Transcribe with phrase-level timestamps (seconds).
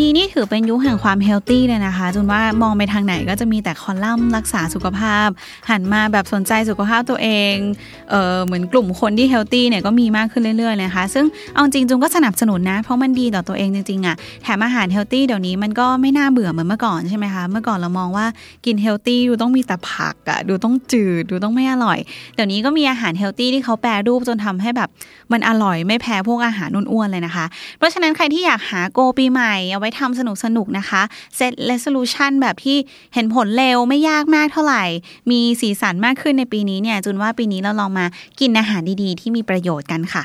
[0.00, 5.28] นี้นี่ถือเป็นยุคแห่งความ healthy เลยนะคะจูนว่ามองไปทางไหนก็จะมีแต่คอลัมน์รักษาสุขภาพ
[5.70, 7.54] หันมาแบบสนใจสุขภาพตัวเอง
[8.10, 18.26] เออเหมือนกลุ่มคนที่ healthy เนี่ยก็มีมากขึ้นเรื่อยๆนะคะซึ่งเอาจริงจูนก็สนับสนุนนะ เพราะมันดีต่อตัวเองจริงๆอะ่ะแถมอาหาร healthy เดี๋ยวนี้มันก็ไม่น่าเบื่อเหมือนเมื่อก่อนใช่ไหมคะเมื่อก่อนเรามองว่า
[18.66, 21.98] กิน healthy ดูต้องมีแต่ผักอะ่ะดูต้องจืดดูต้องไม่อร่อย
[22.34, 24.88] เดี๋ยวนี้ก็มีอาหาร healthy ที่เขาแปรรูปจนทำให้แบบ
[25.32, 27.44] มันอร่อยไม่แพ้พวกอาหารอ้วนๆเลยนะคะ
[27.78, 31.02] เพราะฉะนั้นใครที่อยากหาโกปีใหม่เอาไว้ทำสนุกสนุกๆนะคะ
[31.36, 32.76] เซตเ e ส o ลูชันแบบที่
[33.14, 34.84] เห็นผลเร็วไม่ยากมากเท่าไหร่
[35.30, 38.06] มีสีสันมากขึ้นในปีนี้เนี่ยจุนว่าปีนี้เราลองมา
[38.40, 40.24] กินอาหารดีๆ ที่มีประโยชน์กันค่ะ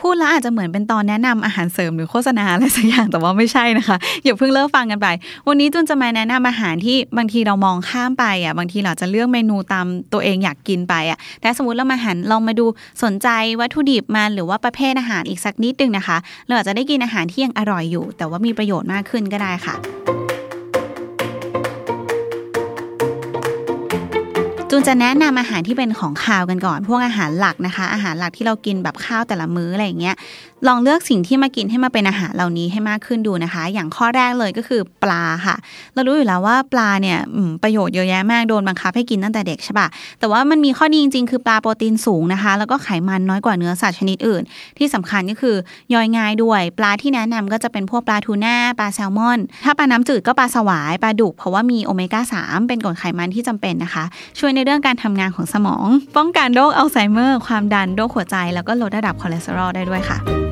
[0.00, 5.08] พูดแล้วอาจจะเหมือนเป็นตอนแนะนำอาหารเสริมหรือโฆษณาอะไรสักอย่างแต่ว่าไม่ใช่นะคะอย่าเพิ่งเลิกฟังกันไป
[5.48, 12.66] วันนี้จุนจะมาแนะนำอาหารที่บางทีเรามองข้ามไปอะบางทีเราจะเลือกเมนูตามตัวเองอยากกินไปอะแต่สมมติเรามาหันลองมาดู
[13.02, 13.28] สนใจ
[13.60, 20.17] วัตถุดิบมาหรือว่าประเภทอาหารอีกสักนิดนึงนะคะ เราอาจจะได้กินอาหารที่ยังอร่อยอยู่ แต่ว่ามีประโยชน์มากขึ้นก็ได้ค่ะ
[24.88, 30.16] จะแนะนำอาหารที่เป็นของคาวกันก่อน พวกอาหารหลักนะคะ อาหารหลักที่เรากินแบบข้าวแต่ละมื้ออะไรอย่างเงี้ย
[30.68, 35.56] ลองเลือกสิ่งที่มากินให้มาเป็นอาหารเหล่านี้ให้มากขึ้นดูนะคะ อย่างข้อแรกเลยก็คือปลาค่ะ
[35.94, 37.18] เรารู้อยู่แล้วว่าปลาเนี่ย
[37.62, 44.42] ประโยชน์เยอะแยะมาก โดนบังคับให้กินตั้งแต่เด็กใช่ปะแต่ว่ามันมีข้อดีจริงๆ คือปลาโปรตีนสูงนะคะ แล้วก็ไขมันน้อยกว่าเนื้อสัตว์ชนิดอื่น
[44.78, 45.56] ที่สำคัญก็คือ
[45.94, 54.04] ย่อยง่ายด้วย ปลาที่แนะนำก็จะเป็นพวกปลาทูน่า ปลาแซลมอน ถ้าปลาน้ำจืดก็ปลาสวาย ปลาดุก เพราะว่ามีโอเมก้า3เป็นกรดไขมันที่จำเป็นนะคะ
[54.38, 60.47] ช่วยในเรื่องการทำงานของสมอง ป้องกันโรคอัลไซเมอร์ ความดันโรคหัวใจ แล้วก็ลดระดับคอเลสเตอรอลได้ด้วยค่ะ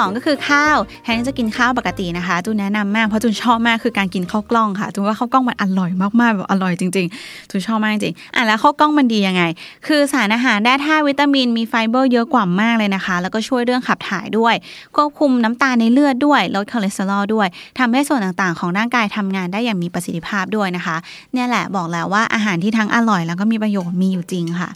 [0.00, 9.42] 2 ก็คือข้าวแทนที่จะกินข้าวปกตินะคะจูนแนะนำมากเพราะจูนชอบมากคือการกินข้าวกล้องค่ะจูนว่าข้าวกล้องมันอร่อยมากๆแบบอร่อยจริงๆจูนชอบมากจริงอะแล้วข้าวกล้องมันดียังไง
[9.86, 14.54] คือสารอาหารแร่ธาตุวิตามินมีไฟเบอร์เยอะกว่ามากเลยนะคะ แล้วก็ช่วยเรื่องขับถ่ายด้วย
[14.96, 17.48] ควบคุมน้ำตาลในเลือดด้วยลดคอเลสเตอรอลด้วย
[17.78, 20.96] ทำให้ส่วนต่างๆ ของร่างกายทำงานได้อย่างมีประสิทธิภาพด้วยนะคะ
[21.32, 24.70] เนี่ยแหละบอกแล้วว่าอาหารที่ทั้งอร่อยแล้วก็มีประโยชน์มีอยู่จริงค่ะ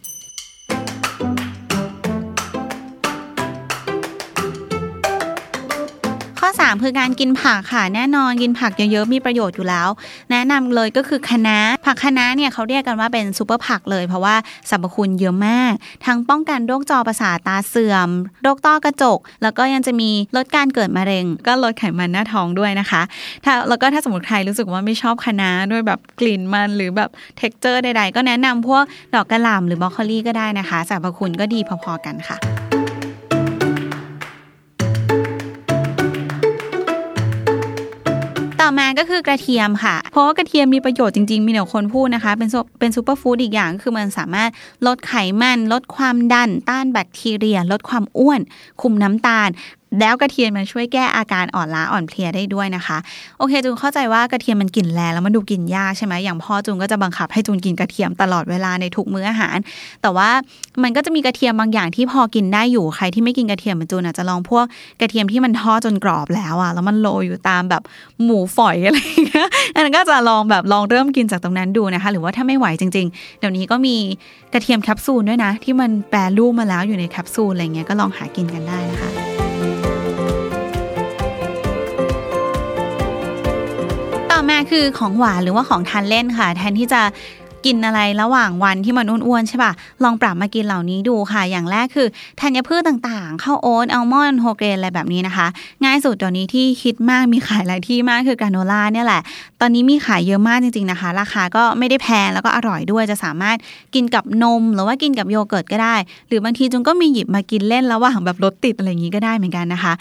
[6.64, 9.88] 3 คือการกินผักค่ะแน่นอนกินผักเยอะๆมีประโยชน์อยู่แล้ว
[10.30, 14.34] แนะนำเลยก็คือคะน้าผักคะน้าเนี่ยเขาเรียกกันว่าเป็นซูเปอร์ผักเลยเพราะว่า
[14.70, 15.72] สรรพคุณเยอะมาก
[16.06, 18.08] ทั้งป้องกันโรคจอประสาทตาเสื่อม
[18.42, 23.02] โรคต้อกระจก แล้วก็ยังจะมีลดการเกิดมะเร็ง ก็ลดไขมันหน้าท้องด้วยนะคะ
[23.44, 28.84] ถ้าแล้วก็ถ้าสมมติใครรู้สึกว่าไม่ชอบคะน้าด้วยแบบกลิ่นมันหรือแบบ texture ใดๆ ก็แนะนำพวก
[29.14, 32.59] ดอกกะหล่ำหรือบรอกโคลีก็ได้นะคะสรรพคุณก็ดีพอๆกันค่ะ
[38.60, 42.48] ต่อมาก็คือกระเทียมค่ะ เพราะว่ากระเทียมมีประโยชน์จริง ๆ มีเดี๋ยวคนพูดนะคะ เป็น
[42.78, 44.50] เป็น superfood อีกอย่างก็คือมันสามารถ
[44.86, 48.40] ลดไขมัน ลดความดัน ต้านแบคทีเรีย ลดความอ้วน
[48.82, 49.48] คุมน้ำตาล
[49.98, 52.98] แล้วกระเทียมมันช่วยแก้อาการอ่อนล้าอ่อนเพลียได้ด้วยนะคะ
[53.38, 59.56] โอเคจูนเข้าใจว่ากระเทียมมันกลิ่นแรงแล้วมันดูกินยากใช่ไหมอย่างพ่อจูนก็จะบังคับให้จูนกินกระเทียมตลอดเวลาในทุกมื้ออาหาร
[60.02, 60.30] แต่ว่า
[60.82, 64.64] มันก็จะมีกระเทียมบางอย่างที่พอกินได้อยู่ใครที่ไม่กินกระเทียมเหมือนจูนอาจจะลองพวก
[65.00, 67.82] กระเทียมที่มันทอดจนกรอบแล้วอะแล้วมันโรยอยู่ตามแบบ
[68.24, 73.96] หมูฝอยอะไรอย่างเงี้ยอันนั้นก็จะลองแบบลองเริ่มกินจากตรงนั้นดูนะคะ หรือว่าถ้าไม่ไหวจริง ๆ เดี๋ยวนี้ก็มี
[74.52, 79.39] กระเทียมแคปซูลด้วยนะ ที่มันแปรรูปมาแล้วอยู่ในแคปซูลอะไรเงี้ยก็ลองหากินกันได้นะคะ
[84.50, 87.02] มาคือของหวานหรือว่าของทานเล่นค่ะ แทนที่จะ
[87.66, 89.72] กินอะไรระหว่างวันที่มันอ้วนๆใช่ป่ะ
[90.04, 92.08] ลองปรับมากินเหล่านี้ดูค่ะ อย่างแรกคือ
[92.40, 95.46] ธัญพืชต่างๆ ข้าวโอ๊ตอัลมอนด์ whole grain อะไรแบบนี้นะคะ
[95.84, 99.22] ง่ายสุดเดี๋ยวนี้ที่ฮิตมากมีขายหลายที่มากคือกราโนล่าเนี่ยแหละ
[99.60, 103.56] ตอนนี้มีขายเยอะมากจริงๆนะคะ ราคาก็ไม่ได้แพงแล้วก็อร่อยด้วยจะสามารถ
[103.94, 105.96] กินกับนม หรือว่ากินกับโยเกิร์ตก็ได้
[106.28, 109.92] หรือบางทีจูนก็มีหยิบมากินเล่นระหว่างแบบรถติดอะไรอย่างนี้ก็ได้เหมือนกันนะคะ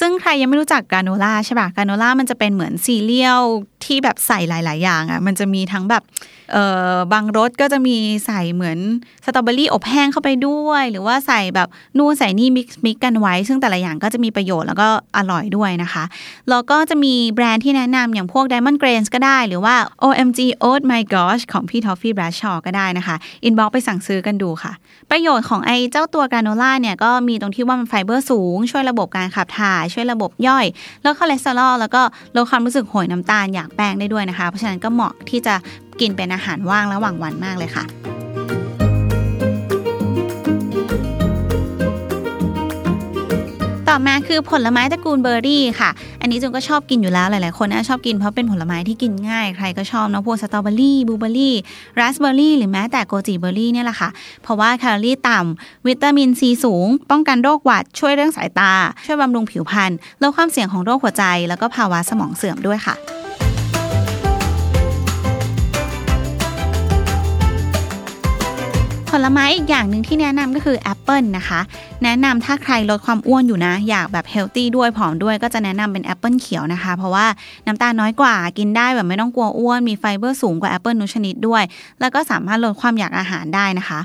[0.00, 3.42] ซึ่งใครยังไม่รู้จักกราโนล่าใช่ป่ะกราโนล่ามันจะเป็นเหมือนซีเรียล
[3.84, 6.02] ที่แบบใส่หลาย ๆ อย่างอะ่ะมันจะมีทั้งแบบ
[7.12, 7.96] บางรสก็จะมี
[8.26, 8.78] ใส่เหมือน
[9.24, 16.04] สตรอเบอรี่อบแห้งเข้าไปด้วย หรือว่าใส่แบบนู่นใส่นี่ mix mix กันไว้ ซึ่งแต่ละอย่างก็จะมีประโยชน์แล้วก็อร่อยด้วยนะคะ
[16.50, 24.72] แล้วก็จะมีแบรนด์ที่แนะนำอย่างพวก Diamond Grains ก็ได้ หรือว่า OMG Oat My Gosh ของพี่ Toffee Bradshaw ก็ได้นะคะ inbox ไปสั่งซื้อกันดูค่ะ
[25.10, 30.66] ประโยชน์ของไอ้เจ้าตัวกราโนล่าเนี่ยก็มีตรงที่ว่ามันไฟเบอร์สูง ช่วยระบบการขับถ่าย ช่วยระบบย่อย
[31.04, 32.02] ลดคอเลสเตอรอลแล้วก็
[32.36, 35.54] ลดความรู้สึกโหยน้ำตาลอยากแป้งได้ด้วยนะคะ เพราะฉะนั้นก็เหมาะที่จะ
[36.00, 37.86] กินเป็นอาหารว่างระหว่างวันมากเลยค่ะ
[43.90, 45.90] ต่อมาคือผลไม้ตระกูลเบอร์รี่ค่ะ
[46.20, 51.54] อันนี้จุนก็ชอบกินอยู่แล้วหลาย ๆ คนน่าชอบกินเพราะเป็นผลไม้ที่กินง่าย ใครก็ชอบเนาะพวกสตรอเบอรี่บลูเบอรี่
[51.98, 54.08] ราสเบอรี่หรือแม้แต่โกจิเบอร์รี่เนี่ยแหละค่ะ
[54.42, 58.72] เพราะว่าแคลอรี่ต่ำวิตามินซีสูง ป้องกันโรคหวัด ช่วยเรื่องสายตา
[59.06, 63.15] ช่วยบำรุงผิวพรรณลดความเสี่ยงของโรคหัวใจ แล้วก็ภาวะสมองเสื่อมด้วยค่ะ
[69.24, 71.60] ผลไม้อีกอย่างหนึ่งที่แนะนำก็คือแอปเปิลนะคะ
[72.04, 77.26] แนะนำถ้าใครลดความอ้วนอยู่นะ อยากแบบ healthy ด้วยผอมด้วยก็จะแนะนำเป็นแอปเปิลเขียวนะคะ เพราะว่า
[77.66, 81.62] น้ำตาลน้อยกว่ากินได้แบบไม่ต้องกลัวอ้วน มีไฟเบอร์สูงกว่าแอปเปิลทุกชนิดด้วย
[82.00, 84.00] แล้วก็สามารถลดความอยากอาหารได้นะคะ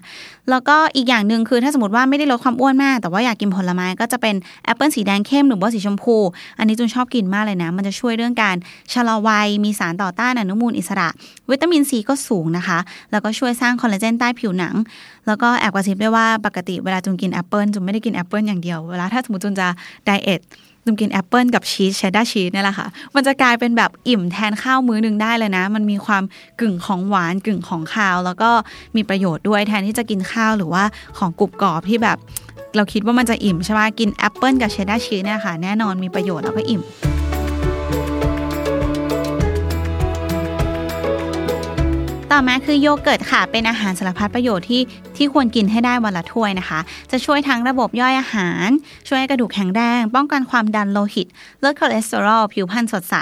[0.50, 4.36] แล้วก็อีกอย่างหนึ่งคือถ้าสมมติว่าไม่ได้ลดความอ้วนมาก แต่ว่าอยากกินผลไม้ก็จะเป็น
[4.66, 6.16] แอปเปิลสีแดงเข้มหรือว่าสีชมพู
[6.58, 8.56] อันนี้จูนชอบกินมากเลยนะ มันจะช่วยเรื่องการ
[8.94, 11.10] ชะลอวัยมีสารต่อต้านอนุมูลอิสระ
[11.50, 12.80] วิตามินซีก็สูงนะคะ
[13.12, 14.76] แล้วก็ช่วยสร้างคอลลาเจนใต้ผิวหนัง
[15.28, 19.68] แล้วก็แอบกระซิบด้วยว่าปกติเวลาจูนกินแอปเปิลจูนไม่ได้กินแอปเปิลอย่างเดียว เวลาถ้าสมมติจูนจะ
[20.06, 20.42] diet
[20.86, 26.24] จูนกินแอปเปิลกับชีสเชดดาร์ชีสนี่แหละค่ะ มันจะกลายเป็นแบบอิ่มแทนข้าวมื้อหนึ่งได้เลยนะ มันมีความ
[26.60, 28.50] กึ่งของหวานกึ่งของคาว แล้วก็
[28.96, 30.84] มีประโยชน์ด้วยแทนที่จะกินข้าวหรือว่า
[31.18, 32.18] ของกรุบกรอบที่แบบ
[32.76, 36.82] เราคิดว่ามันจะอิ่มใช่ไหมกินแอปเปิลกับเชดดาร์ชีสเนี่ยค่ะ แน่นอนมีประโยชน์แล้วก็อิ่ม
[42.36, 44.82] ต่อมาคือโยเกิร์ตค่ะ เป็นอาหารสารพัดประโยชน์ที่
[45.18, 46.80] ที่ควรกินให้ได้วันละถ้วยนะคะ
[47.12, 48.68] จะช่วยทั้งระบบย่อยอาหาร
[49.08, 51.28] ช่วยกระดูกแข็งแรง ป้องกันความดันโลหิต
[51.64, 53.16] ลดคอเลสเตอรอล ผิวพรรณสดใส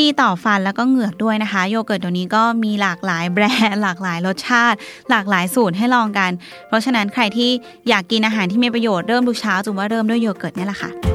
[0.00, 4.76] ดีต่อฟันแล้วก็เหงือกด้วยนะคะ โยเกิร์ตตัวนี้ก็มีหลากหลายแบรนด์ หลากหลายรสชาติ
[5.10, 6.30] หลากหลายสูตรให้ลองกัน
[6.68, 7.50] เพราะฉะนั้นใครที่
[7.88, 11.13] อยากกินอาหารที่มีประโยชน์เริ่มทุกเช้าจูนว่าเริ่มด้วยโยเกิร์ตนี่แหละค่ะ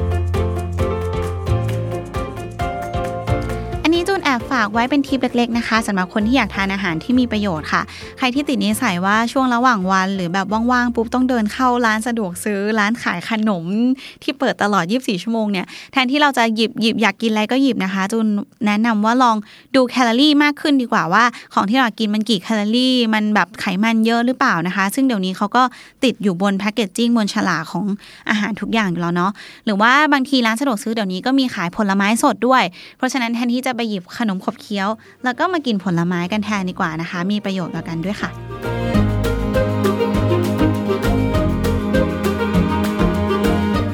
[4.30, 7.82] อันนี้จูนแอบฝากไว้เป็นทิปเล็กๆนะคะสำหรับคนที่อยากทานอาหารที่มีประโยชน์ค่ะ
[8.18, 13.64] ใครที่ติดนิสัยว่าช่วงระหว่างวัน หรือแบบว่างๆปุ๊บต้องเดินเข้าร้านสะดวกซื้อร้านขายขนม
[14.22, 18.26] ที่เปิดตลอด 24 ชั่วโมงเนี่ยแทนที่เราจะหยิบหยิบอยากกินอะไรก็หยิบนะคะจูน
[18.66, 19.36] แนะนำว่าลอง
[19.74, 21.24] ดูแคลอรี่มากขึ้นดีกว่าว่า
[21.54, 25.62] ของที่เรากินมันกี่แคลอรี่ มันแบบไขมันเยอะหรือเปล่านะคะ ซึ่งเดี๋ยวนี้เขาก็
[26.04, 27.86] ติดอยู่บนแพคเกจจิ้งบนฉลากของ
[28.28, 29.32] อาหารทุกอย่างอยู่แล้วเนาะ
[29.64, 32.62] หรือว่าบางทีร้านสะดวกซื้อเดี๋ยวนี้ก็มีขายผลไม้สดด้วย
[32.96, 34.88] เพราะฉะนั้นแทนที่จะไปหยิบขขนมขบเคี้ยว
[35.24, 38.30] แล้วก็มากินผลไม้กันแทนดีกว่านะคะ มีประโยชน์ต่อกันด้วยค่ะ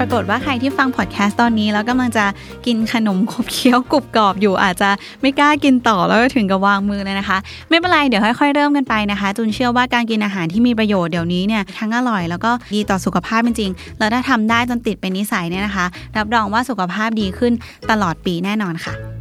[0.00, 2.24] ปรากฏว่าใครที่ฟังพอดแคสต์ตอนนี้แล้วกำลังจะ
[2.66, 4.90] กินขนมขบเคี้ยวกรุบกรอบอยู่อาจจะ
[5.20, 7.38] ไม่กล้ากินต่อแล้วก็ถึงกับวางมือเลยนะคะ
[7.68, 15.86] ไม่เป็นไรเดี๋ยวค่อยๆเริ่มกันไปนะคะ จุนเชื่อว่าการกินอาหารที่มีประโยชน์เดี๋ยวนี้เนี่ยทั้งอร่อยแล้วก็ดีต่อสุขภาพจริงๆแล้วถ้าทำได้จนติดเป็นนิสัยเนี่ยนะคะ
[16.16, 17.52] รับรองว่าสุขภาพดีขึ้น
[17.90, 19.15] ตลอดปีแน่นอนค่ะ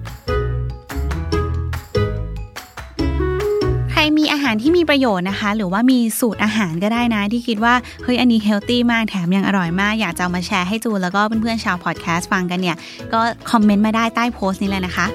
[4.18, 7.74] มีอาหารที่มีประโยชน์นะคะ หรือว่ามีสูตรอาหารก็ได้นะ ที่คิดว่า
[8.04, 12.78] เฮ้ยอันนี้เฮลตี้มากแถมยังอร่อยมาก อยากจะามาแชร์ให้จูแล้วก็เพื่อนๆชาวพอดแคสต์ฟังกันเนี่ย
[13.14, 13.20] ก็
[13.52, 15.06] คอมเมนต์มาได้ใต้โพสต์นี้เลยนะคะ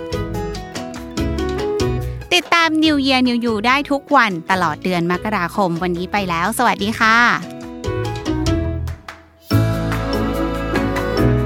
[2.34, 7.16] ติดตาม New Year New You ได้ทุกวันตลอดเดือนมกราคมวันนี้ไปแล้ว สวัสดีค่ะ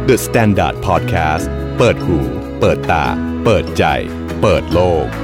[0.08, 1.46] The Standard Podcast
[1.78, 2.18] เปิดหู
[2.60, 3.04] เปิดตา
[3.44, 3.84] เปิดใจ
[4.42, 5.23] เปิดโลก